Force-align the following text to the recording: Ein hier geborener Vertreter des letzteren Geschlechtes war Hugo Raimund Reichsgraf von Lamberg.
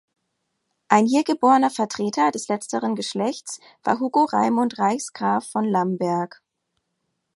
Ein 0.87 1.05
hier 1.05 1.23
geborener 1.23 1.69
Vertreter 1.69 2.31
des 2.31 2.47
letzteren 2.47 2.95
Geschlechtes 2.95 3.59
war 3.83 3.99
Hugo 3.99 4.23
Raimund 4.23 4.79
Reichsgraf 4.79 5.45
von 5.47 5.63
Lamberg. 5.63 6.41